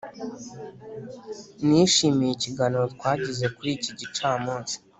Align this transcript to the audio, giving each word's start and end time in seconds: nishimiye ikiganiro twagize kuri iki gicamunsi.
nishimiye 1.65 2.31
ikiganiro 2.33 2.85
twagize 2.95 3.45
kuri 3.55 3.69
iki 3.77 3.91
gicamunsi. 3.99 4.75